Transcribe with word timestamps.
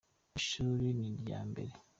ishuri 0.39 0.87
niryambere 0.99 1.75